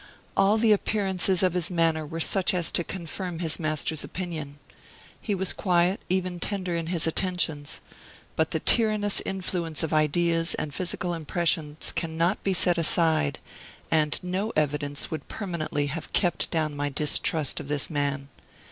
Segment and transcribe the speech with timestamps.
[0.35, 4.57] All the appearances of his manner were such as to confirm his master's opinion.
[5.21, 7.81] He was quiet, even tender in his attentions.
[8.35, 13.37] But the tyrannous influence of ideas and physical impressions cannot be set aside;
[13.91, 18.29] and no evidence would permanently have kept down my distrust of this man.